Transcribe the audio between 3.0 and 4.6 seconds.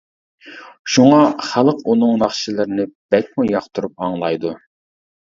بەكمۇ ياقتۇرۇپ ئاڭلايدۇ.